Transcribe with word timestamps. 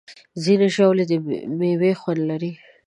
ځینې 0.43 0.67
ژاولې 0.75 1.05
د 1.07 1.13
میوې 1.59 1.91
خوند 2.01 2.21
لري. 2.29 2.51